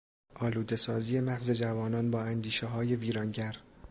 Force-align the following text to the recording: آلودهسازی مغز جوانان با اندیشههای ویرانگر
آلودهسازی 0.35 1.19
مغز 1.21 1.51
جوانان 1.51 2.11
با 2.11 2.21
اندیشههای 2.21 2.95
ویرانگر 2.95 3.55